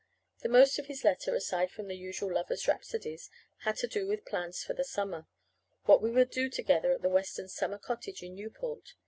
[0.39, 4.25] The most of his letter, aside from the usual lover's rhapsodies, had to do with
[4.25, 5.27] plans for the summer
[5.85, 8.95] what we would do together at the Westons' summer cottage in Newport.